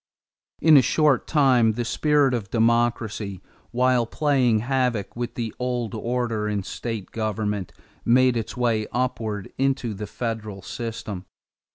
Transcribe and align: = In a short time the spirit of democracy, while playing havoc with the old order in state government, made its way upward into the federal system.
= 0.35 0.61
In 0.67 0.77
a 0.77 0.81
short 0.81 1.27
time 1.27 1.73
the 1.73 1.85
spirit 1.85 2.33
of 2.33 2.49
democracy, 2.49 3.39
while 3.69 4.07
playing 4.07 4.61
havoc 4.61 5.15
with 5.15 5.35
the 5.35 5.53
old 5.59 5.93
order 5.93 6.49
in 6.49 6.63
state 6.63 7.11
government, 7.11 7.71
made 8.03 8.35
its 8.35 8.57
way 8.57 8.87
upward 8.91 9.53
into 9.59 9.93
the 9.93 10.07
federal 10.07 10.63
system. 10.63 11.25